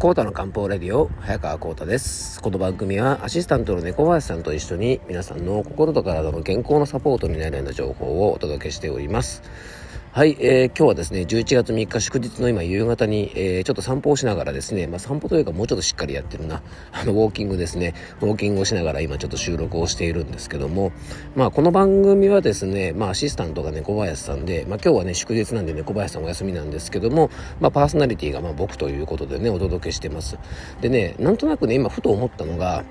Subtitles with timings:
[0.00, 2.40] コータの漢方レディオ早川コータです。
[2.40, 9.42] この番組はアシスタントの猫林さんと一緒に皆さんの心と体の健康のサポートになるような情報をお届けしております。
[10.12, 20.90] はい、えー、今日はですね、11月3日祝日の今夕方に、えー、ちょっと散歩をしながらですね、まあ、散歩というかもうちょっとしっかりやってるな、 あの、ウォーキングですね、ウォーキングをしながら今ちょっと収録をしているんですけども、
[21.36, 30.38] まあ、この番組はですね、まあ、アシスタントが猫林さんで、まあ、今日はね、祝日なんで猫林さんお休みなんですけども、まあ、パーソナリティがまあ僕ということでね、お届けしてます。
[30.80, 32.82] でね、なんとなくね、今ふと思ったのが、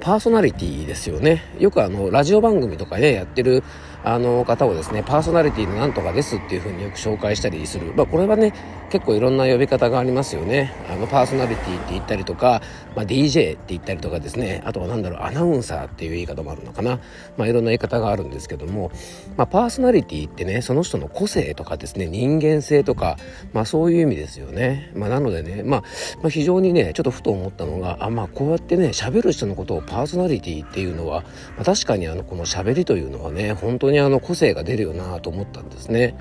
[0.00, 1.42] パーソナリティですよね。
[1.58, 3.62] よくあの、ラジオ番組とかね、やってる、
[4.04, 7.92] あの方をですね、パーソナリティのなんとかですっていう風によく紹介したりする。
[7.94, 8.52] まあ、これはね、
[8.90, 10.72] 結構いろんな呼び方がありますよね。
[10.88, 12.62] あの、パーソナリティって言ったりとか、
[12.96, 16.98] まあ、DJ って言ったりとかですね、あとはなんだろう、アナウンサーっていう言い方もあるのかな。
[17.36, 18.90] まあ、いろんな言い方があるんですけども、
[19.36, 23.16] まあ、パーソナリティってね、その人の個性とかですね、人間性とか、
[23.52, 24.90] まあ、そういう意味ですよね。
[24.94, 25.82] まあ、なのでね、まあ、
[26.22, 31.22] まあ、非常にね、ちょっとふと思ったのが、あ、まあ、こうやってね、喋る人のことをパーソナリティっていうのは、
[31.56, 36.14] まあ、確かにあの、この喋りというのはね、本当にあの、個性が出るよなと思ったんですね。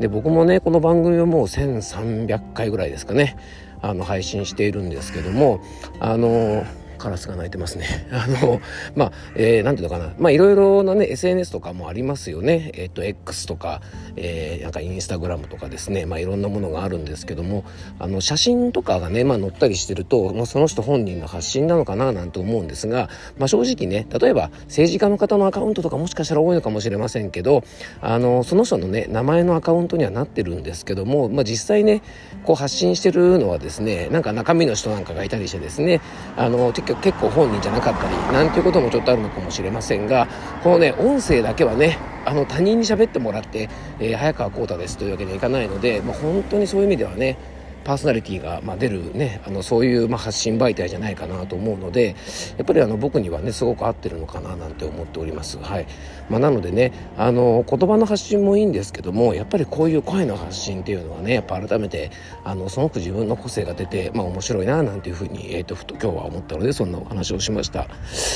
[0.00, 3.36] で僕もねこの番組はもう1300回ぐらいですかね
[3.80, 5.60] あの配信しているんですけども
[6.00, 6.64] あの
[6.98, 8.08] カラスが鳴いてますね。
[8.12, 8.60] あの、
[8.94, 10.12] まあ、えー、なんていうのかな。
[10.18, 12.70] まあ、いろいろなね、SNS とかもありますよね。
[12.74, 13.80] えっ、ー、と、X とか、
[14.16, 16.06] えー、なんかインスタグラムとかですね。
[16.06, 17.64] まあ、いろんなものがあるんですけども、
[17.98, 27.62] あの、写真とかがね、まあ、載ったりしてると、まあ、その人本人の発信なのかな、なんて思うんですが、まあ、正直ね、例えば、政治家の方のアカウントとかもしかしたら多いのかもしれませんけど、
[28.00, 32.02] あの、その人のね、名前のアカウントにはなってるんですけども、まあ、実際ね、
[32.44, 36.00] こう発信してるのはですね、なんか中身の人なんかがいたりしてですね、
[36.36, 40.28] あの、結構本人じゃなかったりなんていうこともちょっとあるのかもしれませんが
[40.62, 47.38] このね音声だけはねあの他人に喋ってもらって、えー、早川浩太ですというわけにはいかないので、まあ、本当にそういう意味ではね
[47.88, 52.16] パーソナリティがま出るねあのそういうま発信媒体じゃないかなと思うので
[52.58, 55.56] やっぱりあの僕にはねすごく合ってるのかななんて思っております。
[55.56, 55.86] はい。
[56.28, 62.10] まあ、なのでねあの言葉の発信もいいんですけどもやっぱりこういう声の発信っていうのはねやっぱ改めて
[62.44, 67.86] あのすごく自分の個性が出て、まあ、面白いななんていうふうに、えーと、ふと今日は思ったのでそんなお話をしました、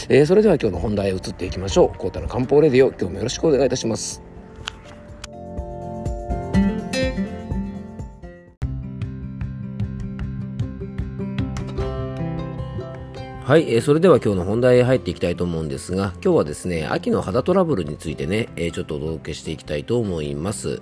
[0.08, 1.98] えー、それでは今日の本題へ移っていきましょう。
[1.98, 4.31] コータの漢方レディオ今日もよろしくお願いいたします。
[13.52, 20.80] はい、えー、それでは今日の本題へ入っていきたいと思うんですが、今日はですね、秋の肌トラブルについてね、えー、ちょっとお届けしていきたいと思います。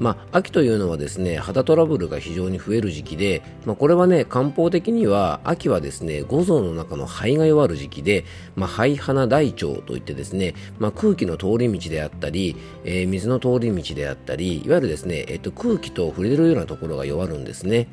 [0.00, 17.88] まあ、秋というのはですね、肌トラブルが非常に増える時期で、まあ、これはね、漢方的には、秋はですね、五臓の中の肺が弱る時期で、まあ、肺鼻大腸といってですね、まあ、空気の通り道であったり、えー、水の通り道であったり、いわゆるですね、えっ、と、空気と触れるようなところが弱るんですね。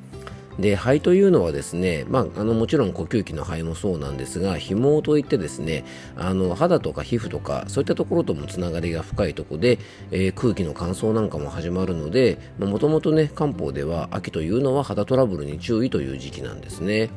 [0.59, 5.83] で肺というのはですね、まあ、あのもちろん呼吸器の肺もそうなんですが紐といってですね
[6.15, 9.79] あの肌とか皮膚とかそういったところともつながりが深いところで、
[10.11, 17.09] えー、空気の乾燥なんかも始まるのでもともとね漢方では秋というのは肌トラブルに注意という時期なんですね。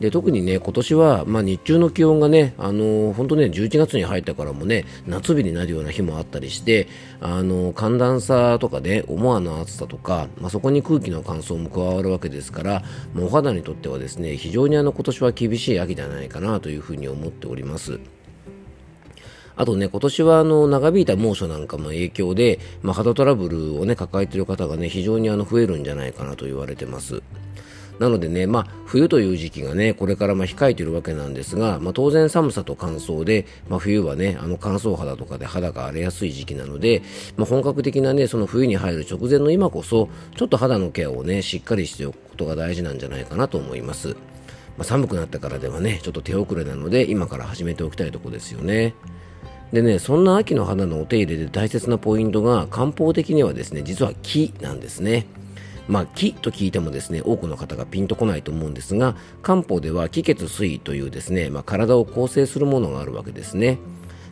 [0.00, 6.88] で特にね今年は、まあ、日中の気温がね、あの本当ね11月に入ったからもね夏日になるような日もあったりして、
[7.20, 12.82] あの寒暖差とかね思わぬ暑さとか、まあ、そこに空気の乾燥も加わるわけですから、
[13.14, 18.00] まあ、お肌にとってはですね非常にあの今年は厳しい秋じゃないかなというふうに思っております。
[19.56, 27.22] あとね、今年はあの長引いた猛暑なんかも影響で、まあ、肌トラブルをね抱えている方がね非常にあの増えるんじゃないかなと言われてます。
[27.98, 37.02] なのでね、まあ、冬という時期がね、これからまあ控えているわけなんですが、まあ、当然寒さと乾燥で、まあ、冬はね、あの乾燥肌とかで肌が荒れやすい時期なので、
[37.36, 44.16] まあ、本格的なね、その冬に入る直前の今こそ、ちょっと肌のケアをね、しっかりしておくことが大事なんじゃないかなと思います。
[44.76, 48.94] まあ、寒くなったからではね、ちょっと手遅れなので、今から始めておきたいところですよね。
[49.72, 55.26] でね、そんな秋の花のお手入れで大切なポイントが漢方的にはですね、実は木なんですね。
[55.88, 63.78] まあ、気と聞いてもですね、多くの方がピンとこないと思うんですが、漢方では気血水というですね、まあ、体を構成するものがあるわけですね。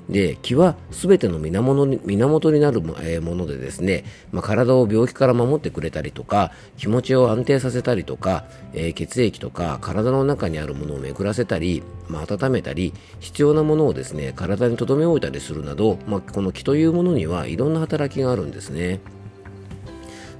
[0.08, 2.94] で気は全ての源に源になるも
[3.34, 8.44] のでですね、まあ、体を病気から守ってくれたりとか気持ちを安定させたりとか、
[8.74, 19.00] えー、血液とか体の中にあるものを巡らせたり、まあ、温めたり必要なものをですね体に留め置いたりするなど、まあ、この気というものにはいろんな働きがあるんですね。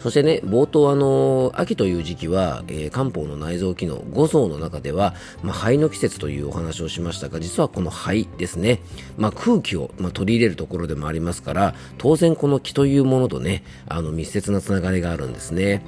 [0.03, 5.15] そしてね、冒頭あの、秋という時期は、えー、漢方の内臓機能、五臓の中では、
[5.45, 8.81] まあ、肺の季節というお話をしましたが、実はこの肺ですね、
[9.17, 15.83] まあ、空気を、まあ、取り入れるところでもありますから、当然この気というものとね、あの密接なつながりがあるんですね。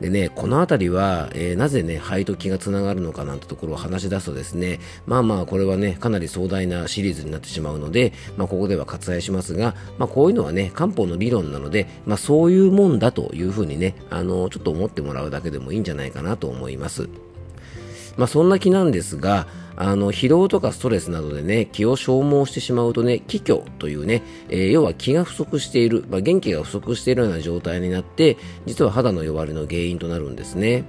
[0.00, 17.08] でね、この辺りは、えー、なぜね、肺と気がつながるのかなんてところを話し出すとですね、まあまあ、これはね、かなり壮大なシリーズになってしまうので、まあ、ここでは割愛しますが、まあ、こういうのはね、漢方の理論なので、まあ、そういうもんだというふうにね、あの、ちょっと思ってもらうだけでもいいんじゃないかなと思います。
[18.18, 19.46] まあ、そんな気なんですが、
[19.80, 28.36] あの疲労とかストレスなどでね気を消耗してしまうとね気虚というね、えー、要は気が不足している、まあ、元気が不足しているような状態になって
[28.66, 30.84] 実は肌の弱りの原因となるんですね。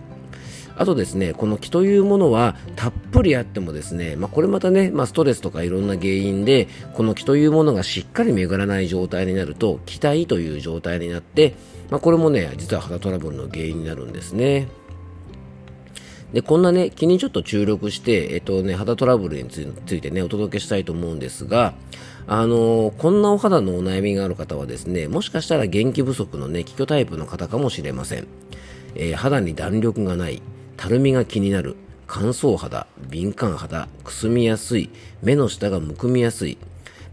[0.76, 11.54] あとですね、この気というものはたっぷりあってもですね、まあ、これまたね、まあ、ストレスとかいろんな原因で、この気というものがしっかり巡らない状態になると、気体という状態になって、
[11.90, 14.70] まあ、これもね、実は肌トラブルの原因になるんですね。
[16.34, 19.62] で、こんなね、気にちょっと注力して、えっとね、肌トラブルにつ
[19.96, 21.74] いてね、お届けしたいと思うんですが、
[22.28, 28.28] あのー、こんなお肌のお悩みがある方はですね、もしかしたら元気不足のね、気虚タイプの方かもしれません。
[28.96, 30.42] えー、肌に弾力がない、
[30.78, 34.92] たるみが気になる、乾燥肌、敏感肌、くすみやすい、
[35.24, 36.60] 目の下がむくみやすい、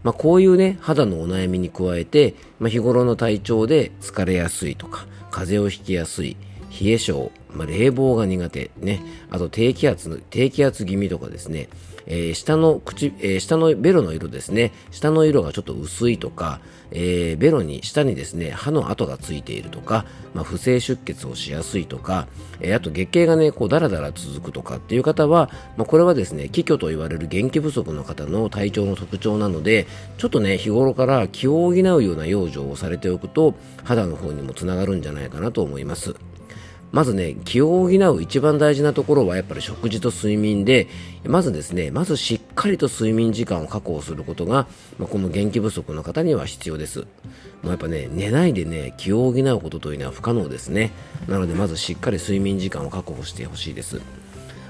[0.03, 6.37] まあ、こういうね、肌のお悩みに加えて、まあ、日頃の体調で疲れやすいとか、風邪をひきやすい、
[6.81, 9.01] 冷え性、まあ、冷房が苦手、ね、
[9.31, 11.69] あと低気圧、低気圧気味とかですね、
[12.05, 16.61] えー、下の口、えー、下のベロの色ですね、下の色がちょっと薄いとか、
[16.91, 22.27] えー、ベロに、下にですね、歯の跡がついているとか、まあ、不正出血をしやすいとか、
[22.61, 29.85] えあと月経がね、こうダラダラ続くとかっていう方は、まあ、これはですね、気虚と言われる元気不足の方の体調の特徴なので、
[30.17, 36.15] ちょっとね、日頃から気を補うような養生をされておくと、肌の方にもつながるんじゃないかなと思います。
[36.91, 40.87] まずね、気を補う一番大事なところはやっぱり食事と睡眠で、
[41.25, 44.67] まずですね、まずしっかりと睡眠時間を確保することが、
[44.97, 46.99] まあ、この元気不足の方には必要です。
[46.99, 47.05] も
[47.65, 50.91] うやっぱね、寝ないでね、気を補うことというのは不可能ですね。
[51.27, 54.01] なのでまずしっかり睡眠時間を確保してほしいです。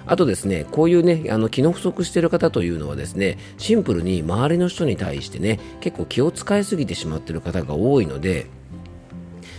[0.10, 8.48] あとですね、こういうね、あの気の不足している方というのはですね、シンプルに周りの人に対してね、結構気を使いすぎてしまっている方が多いので、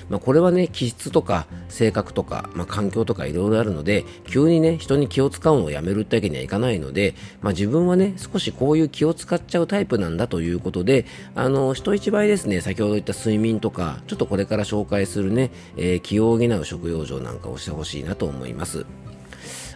[0.08, 18.86] まあ、これはね気質とか性格とか、まあ、環境とかいろいろあるので急にね人に気を使うのをやめるってわけにはいかないので、まあ、自分はね少しこういう気を使っちゃうタイプなんだということであの人一倍ですね先ほど言った睡眠とかちょっとこれから紹介するね、えー、気を補う食用場なんかをしてほしいなと思います。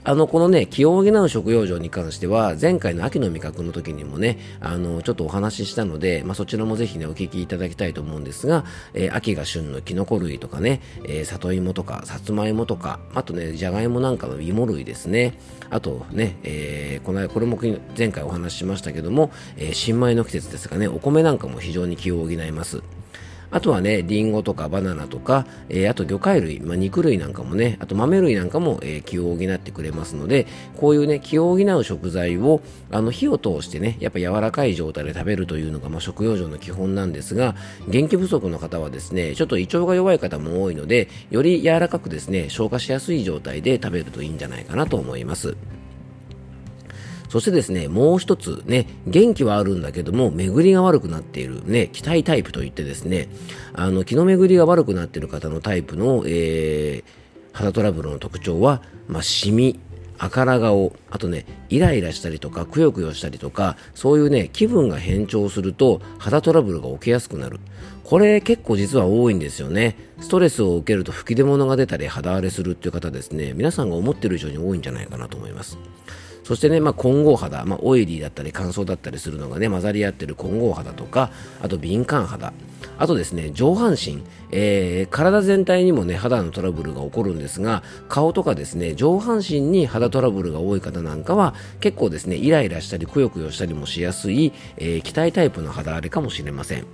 [0.04, 8.64] あの、このね、気を補う食用場に関しては、前回の秋の味覚の時にもね、あの、ちょっとお話ししたので、まあ、そちらもぜひね、お聞きいただきたいと思うんですが、
[8.94, 15.38] えー、秋が旬のキノコ類とかね、えー、里芋とか、さつまいもとか、あとね、じゃがいもなんかの芋類ですね。
[15.70, 17.58] あとね、えー、この間これも
[17.96, 22.82] 前回お話ししましたけども、えー、新米の季節ですがね、お米なんかも非常に気を補います。
[23.52, 30.46] あとはね、リンゴとかバナナとか、えー、あと魚介類、まあ、肉類なんかもね、あと豆類なんかも、えー、気を補ってくれますので、
[30.78, 37.54] こういうね、気を補う食材を、あの、火を通してね、やっぱ柔らかい状態で食べるというのが、まあ、食用上の基本なんですが、
[37.88, 45.56] 元気不足の方はですね、ちょっと胃腸が弱い方も多いので、より柔らかくですね、消化しやすい状態で食べるといいんじゃないかなと思います。
[47.32, 53.30] そしてですね、もう一つね、元気はあるんだけども、巡りが悪くなっているね、気体タイプといってですね、
[53.72, 57.10] あの、気の巡りが悪くなっている方のタイプの、えー、
[57.54, 59.80] 肌トラブルの特徴は、まあ、シミ、
[60.18, 67.60] 赤ら顔、あとね、イライラしたりとか、くよくよしたりとか、そういうね、気分が変調すると、肌トラブルが起きやすくなる。
[68.04, 69.96] これ結構実は多いんですよね。
[70.20, 75.78] ストレスを受けると吹き出物が出たり肌荒れするっていう方ですね、皆さんが思ってる以上に多いんじゃないかなと思います。
[76.52, 81.30] そしてね、まあ、混合肌、まあ、オイリーだったり乾燥だったりするのがね、混ざり合ってる混合肌とか、
[81.62, 82.52] あと敏感肌、
[82.98, 96.84] あとですね、上半身、えー、体全体にもね、肌のトラブルが起こるんですが、顔とかですね、上半身に肌トラブルが多い方なんかは、結構ですね、イライラしたり、くよくよしたりもしやすい、えー、気体タイプの肌荒れかもしれません。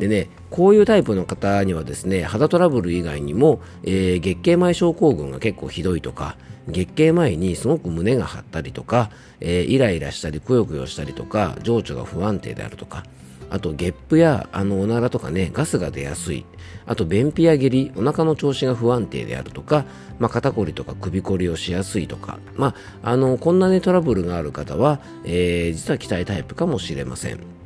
[0.00, 6.36] でね、こういうタイプの方にはですね、肌トラブル以外にも、えー、月経前症候群が結構ひどいとか、
[6.68, 13.04] 月経前にすごく胸が張ったりとか、えー、イライラしたりくよくよしたりとか情緒が不安定であるとか
[13.50, 16.46] あとゲップやあのおならとかねガスが出やすい
[16.86, 19.84] あと便秘や下痢お腹の調子が不安定であるとか、
[20.18, 27.59] まあ、肩こりとか首こりをしやすいとか、まあ、あのこんなねトラブルがある方は、えー、実は気体タイプかもしれません。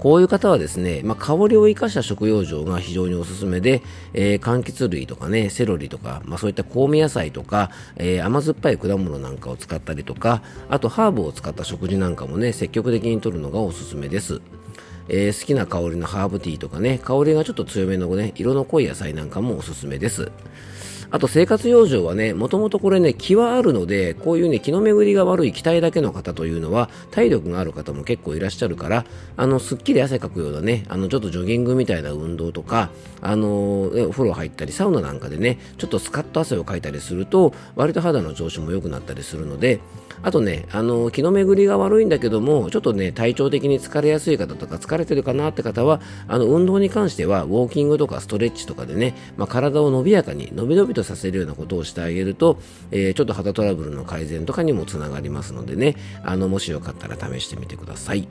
[0.00, 3.82] こういう方はですね、まあ、香りを生かした食用場が非常におすすめで、
[4.14, 14.40] えー、柑橘類とかね、セロリとか、まあ、そういった香味野菜とか、えー、甘酸っぱい果物なんかを使ったりとか、あとハーブを使った食事なんかもね、積極的に摂るのがおすすめです。
[15.08, 20.32] えー、好きな香りのハーブティーとかね、香りがちょっと強めのね、色の濃い野菜なんかもおすすめです。
[21.12, 29.04] あと生活養生はね、もともとこれね、気はあるので、こういうね、気の巡りが悪い気体だけの方というのは、体力がある方も結構いらっしゃるから、
[29.36, 32.90] あの、すっきり汗かくようなね、あの、ちょっとジョギングみたいな運動とか、
[33.20, 39.80] あの、お風呂入ったり、サウナなんかでね、ちょっとスカッと汗をかいたりすると、割と肌の調子も良くなったりするので、
[40.22, 52.58] あとね、あの、気の巡りが悪いんだけども、ちょっとね、体調的に疲れやすい方とか、疲れてるかなって方は、あの、運動に関しては、ウォーキングとかストレッチとかでね、まあ、体を伸びやかに、伸び伸びとさせるようなことをしてあげると、
[52.90, 58.28] えー、ちょっと肌トラブルの改善とかにもつながりますのでね、あの、もしよかったら試してみてください。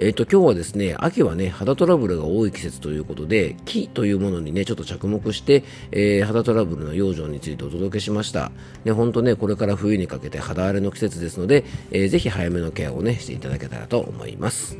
[0.00, 8.52] えっ、ー、と、今日はですね、秋はね、肌トラブルが多い季節ということで、木というものにね、ちょっと着目して、えー、肌トラブルの養生についてお届けしました。
[8.84, 14.78] ね、ほんとね、これから冬にかけて肌荒れの季節ですので、えー、ぜひ早めのケアをね、していただけたらと思います。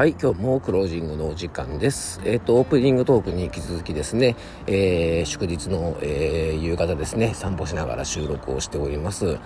[0.00, 2.22] はい、今日もクロージングのお時間です。
[2.24, 4.34] えっ、ー、と、オープニングトークに引き続きですね、
[4.66, 9.36] えー、祝日の、えー、夕方ですね、散歩しながら収録をしております。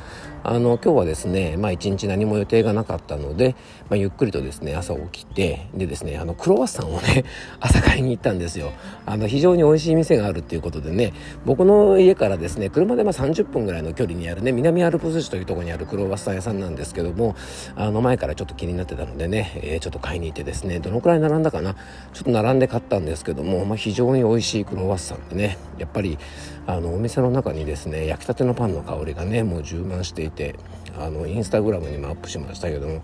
[0.45, 3.57] あの、今日はですね、まあ一日何も予定がなかったので、
[3.91, 7.25] まあ、ゆっくりとですね、朝起きて、でですね、あの、クロワッサンをね、
[7.59, 8.71] 朝買いに行ったんですよ。
[9.07, 17.35] あの、非常に美味しい店があるっていうことでね、僕の家からですね、車でまあ30分ぐらいの距離にあるね、南アルプス市というところにあるクロワッサン屋さんなんですけども、
[17.75, 21.75] あの、前からちょっと気になってたのでね、えー、ちょっと買いに行ってですねどのくらい並んだかな。
[22.13, 26.19] ちょっと並んで買ったんですけども、まあ、非常に美味しいクロワッサンでねやっぱり
[26.67, 30.57] あのお店の中にですね焼きたてのパンの香りがねもう充満していて
[30.99, 33.03] あのインスタグラムにもアップしましたけども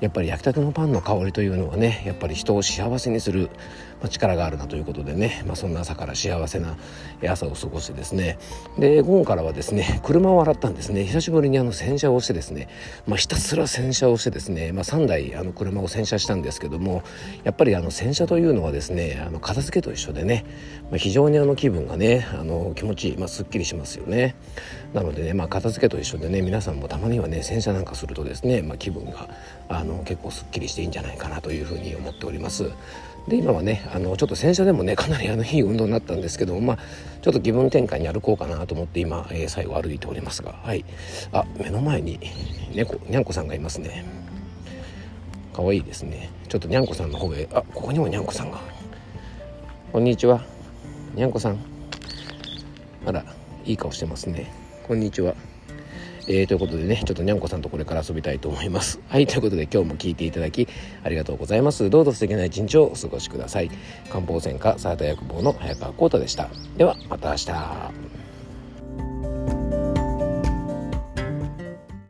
[0.00, 3.50] やっぱり焼きたてのパンの香りというのはねやっぱり人を幸せにする、
[4.00, 6.76] まあ、力があるなということでね、まあ、そんな朝から幸せな
[7.28, 8.38] 朝を過ごしてですね。
[8.78, 11.04] で午後からはですね車を洗ったんですね。
[11.04, 12.68] 久しぶりにあの洗車をしてですね、
[13.06, 17.02] まあ、ひたすら洗車をしてですね、まあ、3台あの車を洗車したんですけども
[17.44, 20.44] やっぱりあの洗車というのはですねあの片付けと一緒でね、
[20.90, 24.36] まあ、非常にあの気分がねあの気持ちいい、まあ、すっきりしますよね。
[24.92, 29.28] なのでね、まあ、片付けと一緒でね皆さんもたまにはね洗車なんかするとですね、まあ、気分が
[29.68, 32.70] あの結構すっきりしていいんじゃないかなというふうに思っております。
[33.28, 36.78] で今はねあのちょっと洗車でもねかなりあのいい運動になったんですけどまあ
[37.22, 40.84] ちょっと気分転換に歩こうかなと思って今、えー、最後歩いておりますがはい。
[41.32, 42.20] あ目の前に
[42.72, 44.04] 猫にゃんこさんがいますね。
[45.52, 46.30] かわいいですね。
[46.48, 48.60] ちょっとにゃんこさんの方へあここにもにゃんこさんが。
[49.92, 50.44] こんにちは。
[51.14, 51.58] にゃんこさん。
[53.06, 53.24] あら
[53.64, 54.52] いい顔してますね。
[54.86, 55.34] こんにちは。
[56.28, 59.00] えー、ということでね、ちょっとにゃんこさんとこれから遊びたいと思います。
[59.08, 60.68] はい、ということで今日も聞いていただき
[61.02, 61.88] ありがとうございます。
[61.90, 63.70] どうぞ素敵な一日をお過ごしください。
[64.10, 66.48] 漢方専科サータ薬房の早川浩太でした。
[66.76, 68.05] では、また明日。